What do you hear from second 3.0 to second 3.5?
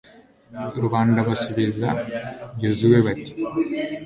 bati